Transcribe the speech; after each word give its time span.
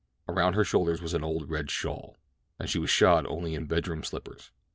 Around 0.27 0.53
her 0.53 0.63
shoulders 0.63 0.99
was 0.99 1.13
an 1.13 1.23
old 1.23 1.51
red 1.51 1.69
shawl, 1.69 2.17
and 2.57 2.67
she 2.67 2.79
was 2.79 2.89
shod 2.89 3.27
only 3.27 3.53
in 3.53 3.67
bedroom 3.67 4.01
slippers. 4.03 4.49